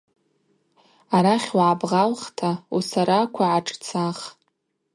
[1.15, 4.19] Арахь угӏабгъалхта усараква гӏашӏцах.